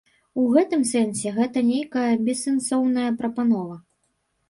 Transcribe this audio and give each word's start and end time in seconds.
У 0.43 0.45
гэтым 0.55 0.81
сэнсе 0.91 1.35
гэта 1.37 1.65
нейкая 1.69 2.09
бессэнсоўная 2.25 3.09
прапанова. 3.25 3.83